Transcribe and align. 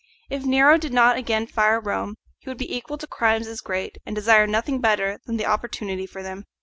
If 0.31 0.43
Nero 0.45 0.79
did 0.79 0.93
not 0.93 1.15
again 1.17 1.45
fire 1.45 1.79
Rome 1.79 2.15
he 2.39 2.49
would 2.49 2.57
be 2.57 2.75
equal 2.75 2.97
to 2.97 3.05
crimes 3.05 3.45
as 3.45 3.61
great, 3.61 3.99
and 4.03 4.15
desire 4.15 4.47
nothing 4.47 4.81
better 4.81 5.19
than 5.27 5.37
the 5.37 5.45
opportunity 5.45 6.07
for 6.07 6.23
them. 6.23 6.45